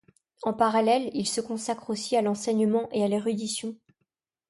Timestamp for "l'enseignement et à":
2.23-3.07